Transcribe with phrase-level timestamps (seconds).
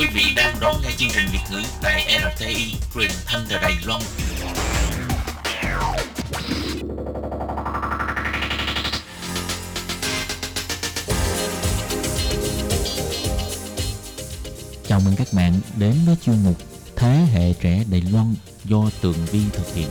[0.00, 3.72] Quý vị đang đón nghe chương trình Việt ngữ tại RTI truyền thanh từ Đài
[3.86, 4.00] Loan.
[14.86, 16.56] Chào mừng các bạn đến với chuyên mục
[16.96, 19.88] Thế hệ trẻ Đài Loan do Tường Vi thực hiện.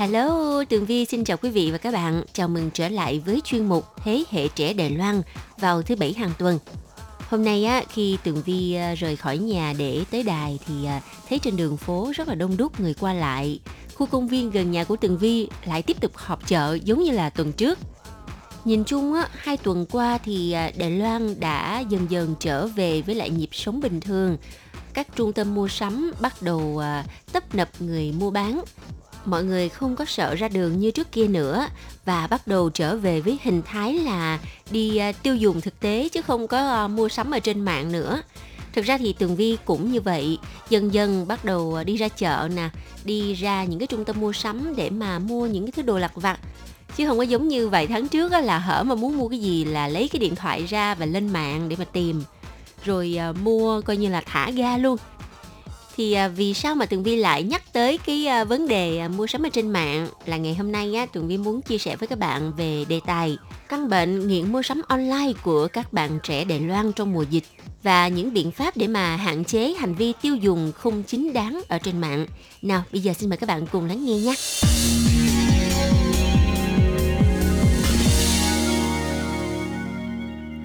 [0.00, 2.22] Hello, Tường Vi xin chào quý vị và các bạn.
[2.32, 5.22] Chào mừng trở lại với chuyên mục Thế hệ trẻ Đài Loan
[5.58, 6.58] vào thứ bảy hàng tuần.
[7.28, 11.00] Hôm nay á, khi Tường Vi à, rời khỏi nhà để tới đài thì à,
[11.28, 13.60] thấy trên đường phố rất là đông đúc người qua lại.
[13.94, 17.10] Khu công viên gần nhà của Tường Vi lại tiếp tục họp chợ giống như
[17.10, 17.78] là tuần trước.
[18.64, 23.02] Nhìn chung á, hai tuần qua thì à, Đài Loan đã dần dần trở về
[23.02, 24.36] với lại nhịp sống bình thường.
[24.94, 26.82] Các trung tâm mua sắm bắt đầu
[27.32, 28.60] tấp nập người mua bán
[29.24, 31.66] mọi người không có sợ ra đường như trước kia nữa
[32.04, 34.38] và bắt đầu trở về với hình thái là
[34.70, 37.92] đi à, tiêu dùng thực tế chứ không có à, mua sắm ở trên mạng
[37.92, 38.22] nữa.
[38.72, 40.38] Thực ra thì tường vi cũng như vậy,
[40.70, 42.68] dần dần bắt đầu à, đi ra chợ nè,
[43.04, 45.98] đi ra những cái trung tâm mua sắm để mà mua những cái thứ đồ
[45.98, 46.40] lặt vặt.
[46.96, 49.64] Chứ không có giống như vài tháng trước là hở mà muốn mua cái gì
[49.64, 52.22] là lấy cái điện thoại ra và lên mạng để mà tìm.
[52.84, 54.96] Rồi mua coi như là thả ga luôn
[56.00, 59.08] thì à, vì sao mà tường vi lại nhắc tới cái à, vấn đề à,
[59.08, 61.96] mua sắm ở trên mạng là ngày hôm nay á tường vi muốn chia sẻ
[61.96, 63.38] với các bạn về đề tài
[63.68, 67.44] căn bệnh nghiện mua sắm online của các bạn trẻ Đài Loan trong mùa dịch
[67.82, 71.62] và những biện pháp để mà hạn chế hành vi tiêu dùng không chính đáng
[71.68, 72.26] ở trên mạng.
[72.62, 74.34] Nào, bây giờ xin mời các bạn cùng lắng nghe nhé.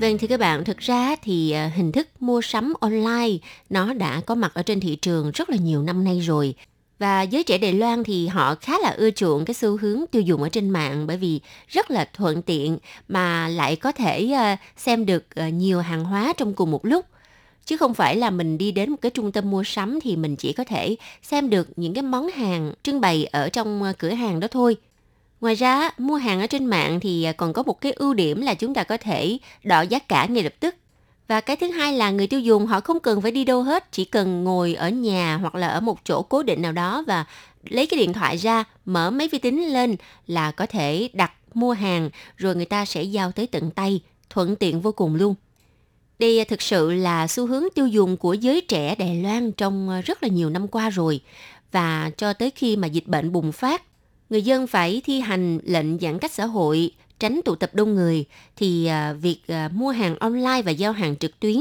[0.05, 3.37] Vâng thưa các bạn, thực ra thì à, hình thức mua sắm online
[3.69, 6.55] nó đã có mặt ở trên thị trường rất là nhiều năm nay rồi.
[6.99, 10.21] Và giới trẻ Đài Loan thì họ khá là ưa chuộng cái xu hướng tiêu
[10.21, 12.77] dùng ở trên mạng bởi vì rất là thuận tiện
[13.07, 17.05] mà lại có thể à, xem được à, nhiều hàng hóa trong cùng một lúc.
[17.65, 20.35] Chứ không phải là mình đi đến một cái trung tâm mua sắm thì mình
[20.35, 24.39] chỉ có thể xem được những cái món hàng trưng bày ở trong cửa hàng
[24.39, 24.77] đó thôi.
[25.41, 28.41] Ngoài ra, mua hàng ở trên mạng thì à, còn có một cái ưu điểm
[28.41, 30.75] là chúng ta có thể đỏ giá cả ngay lập tức.
[31.27, 33.91] Và cái thứ hai là người tiêu dùng họ không cần phải đi đâu hết,
[33.91, 37.25] chỉ cần ngồi ở nhà hoặc là ở một chỗ cố định nào đó và
[37.63, 39.95] lấy cái điện thoại ra, mở máy vi tính lên
[40.27, 44.55] là có thể đặt mua hàng rồi người ta sẽ giao tới tận tay, thuận
[44.55, 45.35] tiện vô cùng luôn.
[46.19, 49.89] Đây à, thực sự là xu hướng tiêu dùng của giới trẻ Đài Loan trong
[49.89, 51.19] à, rất là nhiều năm qua rồi.
[51.71, 53.83] Và cho tới khi mà dịch bệnh bùng phát
[54.29, 58.25] người dân phải thi hành lệnh giãn cách xã hội, tránh tụ tập đông người
[58.55, 61.57] thì à, việc à, mua hàng online và giao hàng trực tuyến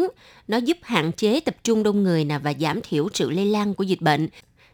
[0.48, 3.74] nó giúp hạn chế tập trung đông người nè và giảm thiểu sự lây lan
[3.74, 4.28] của dịch bệnh.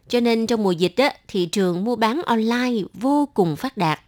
[0.09, 3.99] Cho nên trong mùa dịch á, thị trường mua bán online vô cùng phát đạt.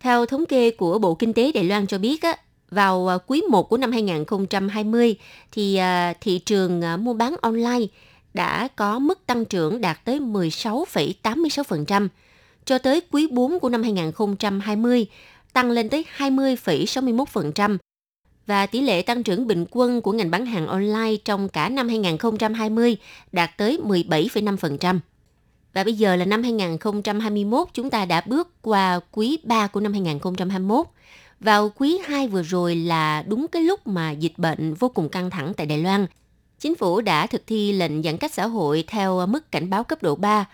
[0.00, 2.36] Theo thống kê của Bộ Kinh tế Đài Loan cho biết á,
[2.70, 5.16] vào à, quý 1 của năm 2020
[5.52, 5.80] thì
[6.20, 7.86] thị trường mua bán online
[8.34, 12.08] đã có mức tăng trưởng đạt tới 16,86%,
[12.68, 15.06] cho tới quý 4 của năm 2020
[15.52, 17.78] tăng lên tới 20,61%
[18.46, 21.88] và tỷ lệ tăng trưởng bình quân của ngành bán hàng online trong cả năm
[21.88, 22.96] 2020
[23.32, 24.98] đạt tới 17,5%.
[25.74, 29.92] Và bây giờ là năm 2021, chúng ta đã bước qua quý 3 của năm
[29.92, 30.86] 2021.
[31.40, 35.30] Vào quý 2 vừa rồi là đúng cái lúc mà dịch bệnh vô cùng căng
[35.30, 36.06] thẳng tại Đài Loan.
[36.58, 40.02] Chính phủ đã thực thi lệnh giãn cách xã hội theo mức cảnh báo cấp
[40.02, 40.46] độ 3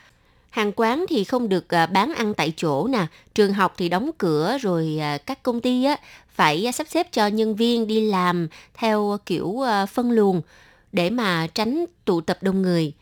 [0.55, 4.11] hàng quán thì không được à, bán ăn tại chỗ nè, trường học thì đóng
[4.19, 5.97] cửa rồi à, các công ty á
[6.29, 9.61] phải à, sắp xếp cho nhân viên đi làm theo kiểu
[9.93, 10.43] phân luồng
[10.93, 12.93] để mà tránh tụ tập đông người.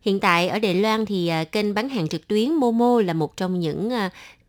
[0.00, 3.60] Hiện tại ở Đài Loan thì kênh bán hàng trực tuyến Momo là một trong
[3.60, 3.92] những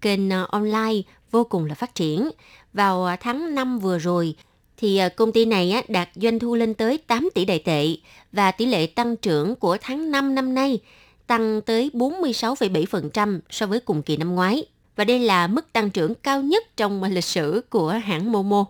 [0.02, 1.02] kênh online
[1.32, 2.30] vô cùng là phát triển.
[2.74, 4.36] Vào tháng 5 vừa rồi
[4.78, 7.88] thì công ty này đạt doanh thu lên tới 8 tỷ đại tệ
[8.32, 10.80] và tỷ lệ tăng trưởng của tháng 5 năm nay
[11.28, 14.66] tăng tới 46,7% so với cùng kỳ năm ngoái.
[14.96, 18.66] Và đây là mức tăng trưởng cao nhất trong lịch sử của hãng Momo.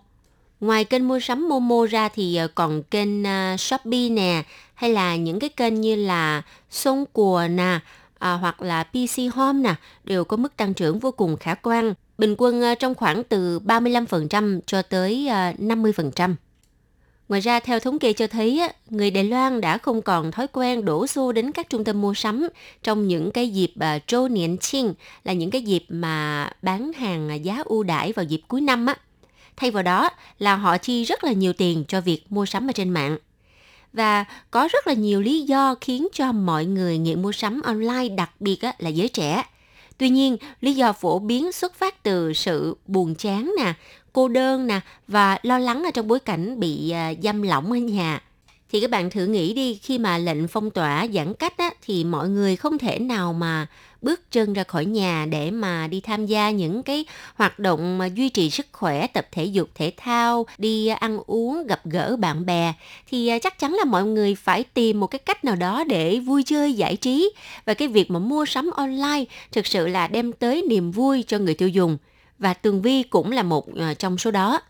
[0.60, 4.42] Ngoài kênh mua sắm Momo ra thì ờ, còn kênh ờ, Shopee nè,
[4.74, 7.78] hay là những cái kênh như là Sông Cùa nè,
[8.18, 9.74] à, hoặc là PC Home nè,
[10.04, 11.94] đều có mức tăng trưởng vô cùng khả quan.
[12.18, 15.28] Bình quân ờ, trong khoảng từ 35% cho tới
[15.58, 16.34] 50%.
[17.28, 20.84] Ngoài ra, theo thống kê cho thấy, người Đài Loan đã không còn thói quen
[20.84, 22.48] đổ xô đến các trung tâm mua sắm
[22.82, 24.92] trong những cái dịp à, trô niệm chiên,
[25.24, 28.86] là những cái dịp mà bán hàng à, giá ưu đãi vào dịp cuối năm
[28.86, 28.94] á.
[29.56, 32.72] Thay vào đó là họ chi rất là nhiều tiền cho việc mua sắm ở
[32.72, 33.18] trên mạng.
[33.92, 38.08] Và có rất là nhiều lý do khiến cho mọi người nghiện mua sắm online,
[38.08, 39.44] đặc biệt là giới trẻ.
[39.98, 43.72] Tuy nhiên, lý do phổ biến xuất phát từ sự buồn chán nè,
[44.18, 47.76] cô đơn nè và lo lắng ở trong bối cảnh bị à, giam lỏng ở
[47.76, 48.22] nhà.
[48.72, 52.04] Thì các bạn thử nghĩ đi khi mà lệnh phong tỏa giãn cách á, thì
[52.04, 53.66] mọi người không thể nào mà
[54.02, 57.04] bước chân ra khỏi nhà để mà đi tham gia những cái
[57.34, 61.66] hoạt động mà duy trì sức khỏe tập thể dục thể thao đi ăn uống
[61.66, 62.72] gặp gỡ bạn bè.
[63.10, 66.18] Thì à, chắc chắn là mọi người phải tìm một cái cách nào đó để
[66.18, 67.32] vui chơi giải trí.
[67.66, 71.38] Và cái việc mà mua sắm online thực sự là đem tới niềm vui cho
[71.38, 71.98] người tiêu dùng
[72.38, 74.60] và tường vi cũng là một ờ, trong số đó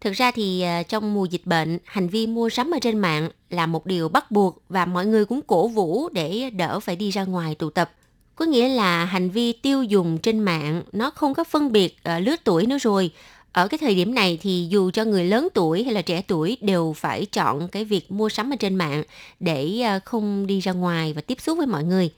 [0.00, 3.30] Thực ra thì ờ, trong mùa dịch bệnh, hành vi mua sắm ở trên mạng
[3.50, 7.10] là một điều bắt buộc và mọi người cũng cổ vũ để đỡ phải đi
[7.10, 7.92] ra ngoài tụ tập.
[8.34, 12.18] Có nghĩa là hành vi tiêu dùng trên mạng nó không có phân biệt ờ,
[12.18, 13.10] lứa tuổi nữa rồi.
[13.52, 16.56] Ở cái thời điểm này thì dù cho người lớn tuổi hay là trẻ tuổi
[16.60, 19.02] đều phải chọn cái việc mua sắm ở trên mạng
[19.40, 22.10] để không đi ra ngoài và tiếp xúc với mọi người.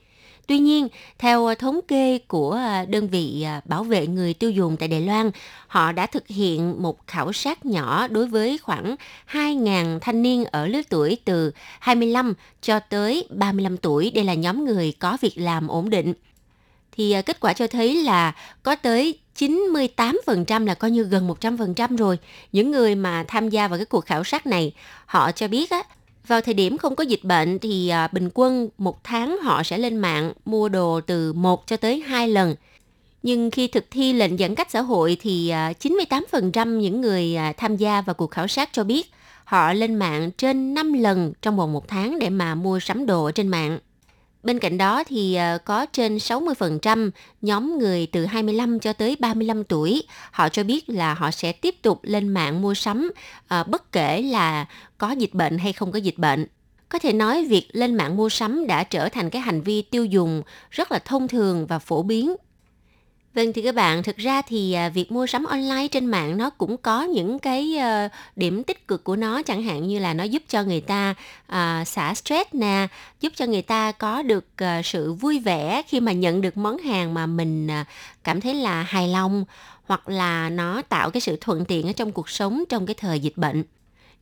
[0.47, 0.87] Tuy nhiên,
[1.19, 4.87] theo ờ, thống kê của ờ, đơn vị ờ, bảo vệ người tiêu dùng tại
[4.87, 5.31] Đài Loan,
[5.67, 8.95] họ đã thực hiện một khảo sát nhỏ đối với khoảng
[9.31, 14.11] 2.000 thanh niên ở lứa tuổi từ 25 cho tới 35 tuổi.
[14.11, 16.13] Đây là nhóm người có việc làm ổn định.
[16.91, 22.17] Thì kết quả cho thấy là có tới 98% là coi như gần 100% rồi.
[22.51, 24.73] Những người mà tham gia vào cái cuộc khảo sát này,
[25.05, 25.83] họ cho biết á,
[26.27, 29.77] vào thời điểm không có dịch bệnh thì à, bình quân một tháng họ sẽ
[29.77, 32.55] lên mạng mua đồ từ 1 cho tới 2 lần.
[33.23, 37.53] Nhưng khi thực thi lệnh giãn cách xã hội thì à, 98% những người à,
[37.57, 39.11] tham gia vào cuộc khảo sát cho biết
[39.45, 43.25] họ lên mạng trên 5 lần trong vòng một tháng để mà mua sắm đồ
[43.25, 43.79] ở trên mạng.
[44.43, 47.11] Bên cạnh đó thì ờ, có trên 60%
[47.41, 51.75] nhóm người từ 25 cho tới 35 tuổi, họ cho biết là họ sẽ tiếp
[51.81, 53.11] tục lên mạng mua sắm
[53.47, 54.65] à, bất kể là
[54.97, 56.45] có dịch bệnh hay không có dịch bệnh.
[56.89, 60.05] Có thể nói việc lên mạng mua sắm đã trở thành cái hành vi tiêu
[60.05, 60.41] dùng
[60.71, 62.35] rất là thông thường và phổ biến
[63.33, 66.49] Vâng thì các bạn, thực ra thì à, việc mua sắm online trên mạng nó
[66.49, 69.43] cũng có những cái ờ, điểm tích cực của nó.
[69.43, 71.15] Chẳng hạn như là nó giúp cho người ta
[71.51, 72.87] uh, xả stress nè,
[73.21, 76.77] giúp cho người ta có được uh, sự vui vẻ khi mà nhận được món
[76.77, 77.87] hàng mà mình uh,
[78.23, 79.45] cảm thấy là hài lòng
[79.85, 83.19] hoặc là nó tạo cái sự thuận tiện ở trong cuộc sống trong cái thời
[83.19, 83.63] dịch bệnh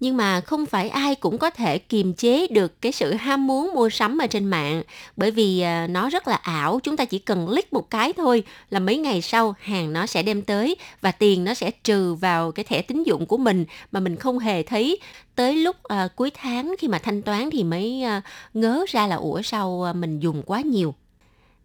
[0.02, 3.74] nhưng mà không phải ai cũng có thể kiềm chế được cái sự ham muốn
[3.74, 4.84] mua sắm ở trên mạng.
[5.18, 8.44] Bởi vì à, nó rất là ảo chúng ta chỉ cần click một cái thôi
[8.70, 12.52] là mấy ngày sau hàng nó sẽ đem tới và tiền nó sẽ trừ vào
[12.52, 14.98] cái thẻ tín dụng của mình mà mình không hề thấy.
[15.36, 19.16] Tới lúc uh, cuối tháng khi mà thanh toán thì mới uh, ngớ ra là
[19.16, 20.96] ủa sau uh, mình dùng quá nhiều?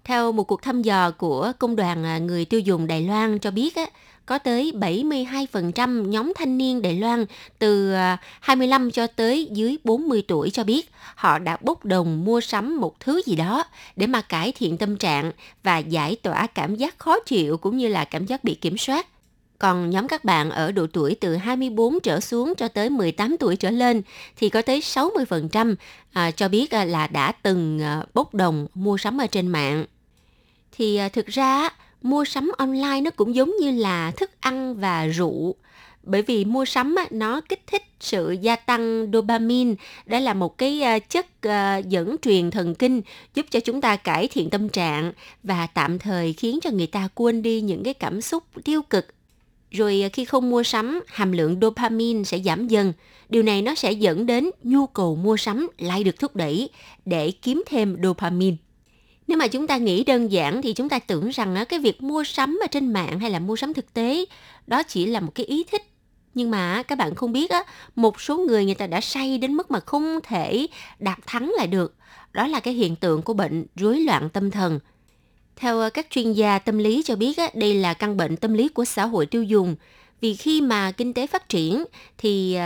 [0.04, 3.76] Theo một cuộc thăm dò của công đoàn người tiêu dùng Đài Loan cho biết
[3.76, 3.86] á,
[4.26, 7.26] có tới 72% nhóm thanh niên Đài Loan
[7.58, 12.40] từ à, 25 cho tới dưới 40 tuổi cho biết họ đã bốc đồng mua
[12.40, 13.64] sắm một thứ gì đó
[13.96, 17.88] để mà cải thiện tâm trạng và giải tỏa cảm giác khó chịu cũng như
[17.88, 19.06] là cảm giác bị kiểm soát.
[19.58, 23.56] Còn nhóm các bạn ở độ tuổi từ 24 trở xuống cho tới 18 tuổi
[23.56, 24.02] trở lên
[24.36, 25.74] thì có tới 60%
[26.12, 27.80] à, cho biết à, là đã từng
[28.14, 29.84] bốc đồng mua sắm ở trên mạng.
[30.72, 31.70] Thì thực ra
[32.10, 35.54] mua sắm online nó cũng giống như là thức ăn và rượu.
[36.02, 39.74] Bởi vì mua sắm nó kích thích sự gia tăng dopamine.
[40.06, 43.02] Đó là một cái ờ, chất ờ, dẫn truyền thần kinh
[43.34, 47.08] giúp cho chúng ta cải thiện tâm trạng và tạm thời khiến cho người ta
[47.14, 49.06] quên đi những cái cảm xúc tiêu cực.
[49.70, 52.92] Rồi ờ, khi không mua sắm, hàm lượng dopamine sẽ giảm dần.
[53.28, 56.68] Điều này nó sẽ dẫn đến nhu cầu mua sắm lại được thúc đẩy
[57.04, 58.56] để kiếm thêm dopamine
[59.26, 62.02] nếu mà chúng ta nghĩ đơn giản thì chúng ta tưởng rằng ờ, cái việc
[62.02, 64.24] mua sắm ở trên mạng hay là mua sắm thực tế
[64.66, 65.82] đó chỉ là một cái ý thích.
[66.34, 67.62] Nhưng mà ờ, các bạn không biết á
[67.94, 70.66] một số người người ta đã say đến mức mà không thể
[70.98, 71.94] đạt thắng lại được.
[72.32, 74.78] Đó là cái hiện tượng của bệnh rối loạn tâm thần.
[75.56, 78.54] Theo ờ, các chuyên gia tâm lý cho biết á, đây là căn bệnh tâm
[78.54, 79.76] lý của xã hội tiêu dùng.
[80.20, 81.84] Vì khi mà kinh tế phát triển
[82.18, 82.58] thì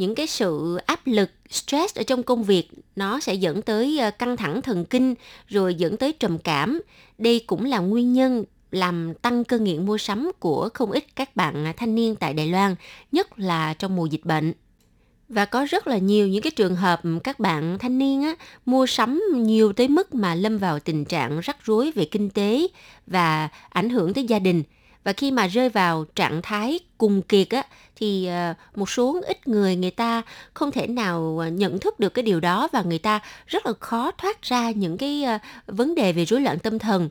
[0.00, 4.10] những cái sự áp lực stress ở trong công việc nó sẽ dẫn tới ờ,
[4.10, 5.14] căng thẳng thần kinh
[5.48, 6.80] rồi dẫn tới trầm cảm
[7.18, 11.36] đây cũng là nguyên nhân làm tăng cơn nghiện mua sắm của không ít các
[11.36, 12.74] bạn à, thanh niên tại Đài Loan,
[13.12, 14.52] nhất là trong mùa dịch bệnh.
[15.28, 18.34] Và có rất là nhiều những cái trường hợp các bạn thanh niên á,
[18.66, 22.66] mua sắm nhiều tới mức mà lâm vào tình trạng rắc rối về kinh tế
[23.06, 24.62] và ảnh hưởng tới gia đình–
[25.04, 27.62] và khi mà rơi vào trạng thái cùng kiệt á
[27.96, 30.22] thì ờ, một số ít người người ta
[30.54, 33.72] không thể nào ờ, nhận thức được cái điều đó và người ta rất là
[33.80, 37.08] khó thoát ra những cái ờ, vấn đề về rối loạn tâm thần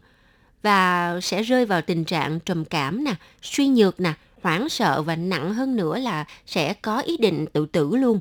[0.64, 5.16] và sẽ rơi vào tình trạng trầm cảm nè, suy nhược nè, hoảng sợ và
[5.16, 8.20] nặng hơn nữa là sẽ có ý định tự tử luôn.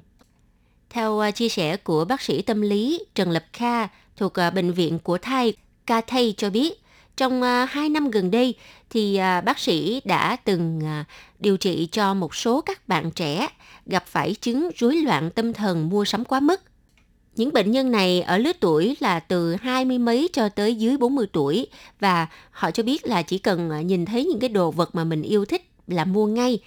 [0.91, 5.19] Theo chia sẻ của bác sĩ tâm lý Trần Lập Kha thuộc Bệnh viện của
[5.19, 5.53] Thai,
[5.87, 6.83] Ca Thay cho biết,
[7.19, 8.55] trong à, hai 2 năm gần đây
[8.91, 11.05] thì à, bác sĩ đã từng à,
[11.39, 13.49] điều trị cho một số các bạn trẻ
[13.87, 16.61] gặp phải chứng rối loạn tâm thần mua sắm quá mức.
[17.37, 20.97] Những bệnh nhân này ở lứa tuổi là từ hai mươi mấy cho tới dưới
[20.97, 21.67] 40 tuổi
[22.01, 25.23] và họ cho biết là chỉ cần nhìn thấy những cái đồ vật mà mình
[25.23, 26.59] yêu thích là mua ngay.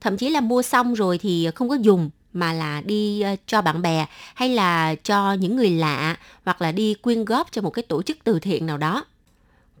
[0.00, 3.82] Thậm chí là mua xong rồi thì không có dùng mà là đi cho bạn
[3.82, 7.82] bè hay là cho những người lạ hoặc là đi quyên góp cho một cái
[7.82, 9.04] tổ chức từ thiện nào đó.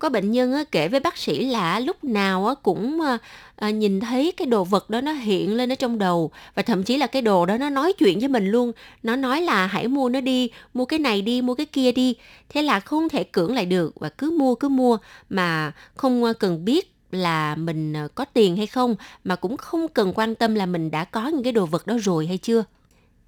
[0.04, 3.18] Có bệnh nhân kể với bác sĩ là lúc nào cũng ờ,
[3.56, 6.82] ờ, nhìn thấy cái đồ vật đó nó hiện lên ở trong đầu và thậm
[6.82, 8.72] chí là cái đồ đó nó nói chuyện với mình luôn.
[9.02, 12.14] Nó nói là hãy mua nó đi, mua cái này đi, mua cái kia đi.
[12.48, 16.32] Thế là không thể cưỡng lại được và cứ mua cứ mua mà không ờ,
[16.32, 20.66] cần biết là mình có tiền hay không mà cũng không cần quan tâm là
[20.66, 22.64] mình đã có những cái đồ vật đó rồi hay chưa.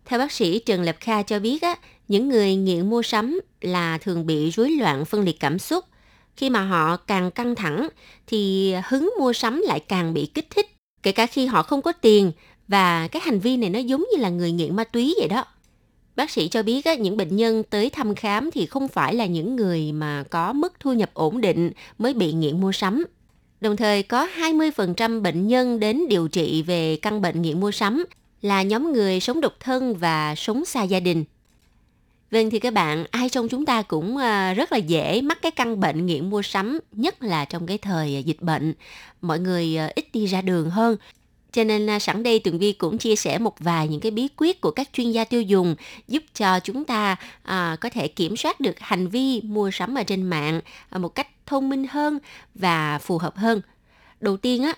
[0.04, 1.75] Theo bác sĩ Trần Lập Kha cho biết á,
[2.09, 5.85] những người nghiện mua sắm là thường bị rối loạn phân liệt cảm xúc.
[6.36, 7.88] Khi mà họ càng căng thẳng
[8.26, 10.66] thì hứng mua sắm lại càng bị kích thích,
[11.02, 12.32] kể cả khi họ không có tiền
[12.68, 15.44] và cái hành vi này nó giống như là người nghiện ma túy vậy đó.
[16.16, 19.26] Bác sĩ cho biết á, những bệnh nhân tới thăm khám thì không phải là
[19.26, 23.04] những người mà có mức thu nhập ổn định mới bị nghiện mua sắm
[23.60, 28.04] Đồng thời có 20% bệnh nhân đến điều trị về căn bệnh nghiện mua sắm
[28.42, 31.24] là nhóm người sống độc thân và sống xa gia đình.
[32.30, 35.50] Vâng thì các bạn, ai trong chúng ta cũng ờ, rất là dễ mắc cái
[35.50, 38.75] căn bệnh nghiện mua sắm, nhất là trong cái thời ờ, dịch bệnh.
[39.21, 40.97] Mọi người ờ, ít đi ra đường hơn.
[41.52, 44.61] Cho nên sẵn đây Tường Vi cũng chia sẻ một vài những cái bí quyết
[44.61, 45.75] của các chuyên gia tiêu dùng
[46.09, 50.02] giúp cho chúng ta à, có thể kiểm soát được hành vi mua sắm ở
[50.02, 52.18] trên mạng à, một cách thông minh hơn
[52.54, 53.61] và phù hợp hơn.
[54.21, 54.75] Đầu tiên á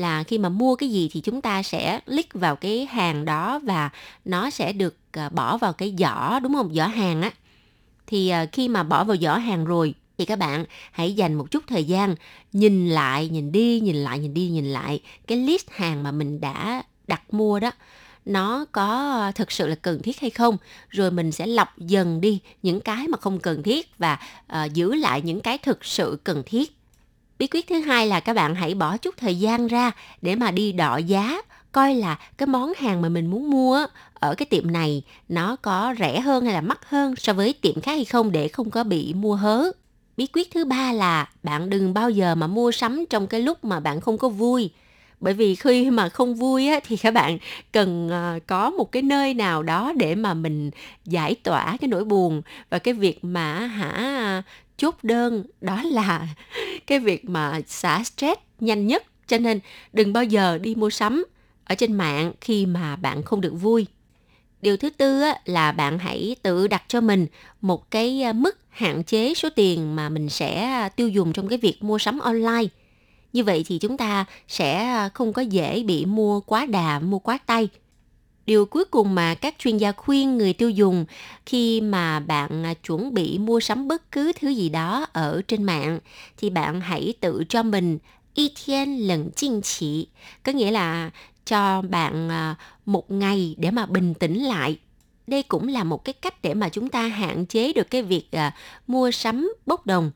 [0.00, 3.58] là khi mà mua cái gì thì chúng ta sẽ click vào cái hàng đó
[3.62, 3.90] và
[4.24, 6.74] nó sẽ được ờ, bỏ vào cái giỏ đúng không?
[6.74, 7.30] Giỏ hàng á.
[8.06, 11.50] Thì ờ, khi mà bỏ vào giỏ hàng rồi thì các bạn hãy dành một
[11.50, 12.14] chút thời gian
[12.52, 16.40] nhìn lại, nhìn đi, nhìn lại, nhìn đi, nhìn lại cái list hàng mà mình
[16.40, 17.70] đã đặt mua đó
[18.24, 18.86] nó có
[19.20, 20.56] ờ, thực sự là cần thiết hay không
[20.88, 24.18] rồi mình sẽ lọc dần đi những cái mà không cần thiết và
[24.52, 26.79] uh, giữ lại những cái thực sự cần thiết
[27.40, 29.90] bí quyết thứ hai là các bạn hãy bỏ chút thời gian ra
[30.22, 31.42] để mà đi đọ giá
[31.72, 35.94] coi là cái món hàng mà mình muốn mua ở cái tiệm này nó có
[35.98, 38.84] rẻ hơn hay là mắc hơn so với tiệm khác hay không để không có
[38.84, 39.70] bị mua hớ.
[40.16, 43.64] Bí quyết thứ ba là bạn đừng bao giờ mà mua sắm trong cái lúc
[43.64, 44.70] mà bạn không có vui.
[45.20, 47.38] Bởi vì khi mà không vui á, thì các bạn
[47.72, 50.70] cần ờ, có một cái nơi nào đó để mà mình
[51.04, 54.42] giải tỏa cái nỗi buồn và cái việc mà hả
[54.80, 56.28] chốt đơn đó là
[56.86, 59.04] cái việc mà xả stress nhanh nhất.
[59.26, 59.60] Cho nên
[59.92, 61.24] đừng bao giờ đi mua sắm
[61.64, 63.86] ở trên mạng khi mà bạn không được vui.
[64.62, 67.26] Điều thứ tư là bạn hãy tự đặt cho mình
[67.60, 71.48] một cái à, mức hạn chế số tiền mà mình sẽ à, tiêu dùng trong
[71.48, 72.68] cái việc mua sắm online.
[73.32, 77.18] Như vậy thì chúng ta sẽ à, không có dễ bị mua quá đà, mua
[77.18, 77.68] quá tay.
[78.46, 81.04] Điều cuối cùng mà các chuyên gia khuyên người tiêu dùng
[81.46, 85.62] khi mà bạn à, chuẩn bị mua sắm bất cứ thứ gì đó ở trên
[85.62, 85.98] mạng
[86.36, 87.98] thì bạn hãy tự cho mình
[88.34, 90.08] y thiên lần chinh chỉ,
[90.42, 91.10] có nghĩa là
[91.44, 92.54] cho bạn à,
[92.86, 94.78] một ngày để mà bình tĩnh lại.
[95.26, 98.32] Đây cũng là một cái cách để mà chúng ta hạn chế được cái việc
[98.32, 98.54] à,
[98.86, 100.10] mua sắm bốc đồng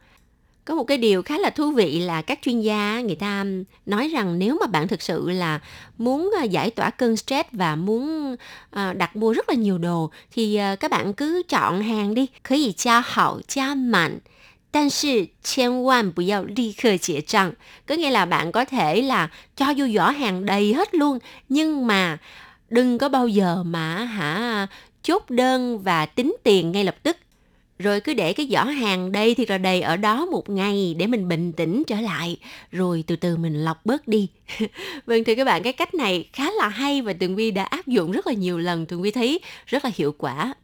[0.65, 3.45] có một cái điều khá là thú vị là các chuyên gia người ta
[3.85, 5.59] nói rằng nếu mà bạn thực sự là
[5.97, 8.35] muốn à, giải tỏa cơn stress và muốn
[8.71, 12.27] à, đặt mua rất là nhiều đồ thì à, các bạn cứ chọn hàng đi,
[12.43, 14.21] có thể 加好加满。
[14.71, 17.55] 但是千万不要立刻结账
[17.87, 21.19] có nghĩa là bạn có thể là cho vô giỏ hàng đầy hết luôn
[21.49, 22.17] nhưng mà
[22.69, 24.67] đừng có bao giờ mà hả
[25.03, 27.17] chốt đơn và tính tiền ngay lập tức
[27.78, 31.06] rồi cứ để cái giỏ hàng đây thì là đầy ở đó một ngày để
[31.06, 32.36] mình bình tĩnh trở lại
[32.72, 34.28] rồi từ từ mình lọc bớt đi
[35.06, 37.86] vâng thưa các bạn, cái cách này khá là hay và tường vi đã áp
[37.86, 40.54] dụng rất là nhiều lần tường vi thấy rất là hiệu quả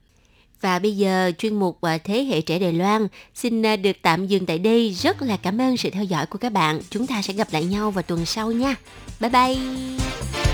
[0.60, 4.26] và bây giờ, chuyên mục à, Thế hệ trẻ Đài Loan xin à, được tạm
[4.26, 4.90] dừng tại đây.
[4.90, 6.80] Rất là cảm ơn sự theo dõi của các bạn.
[6.90, 8.74] Chúng ta sẽ gặp lại nhau vào tuần sau nha.
[9.20, 10.49] Bye bye!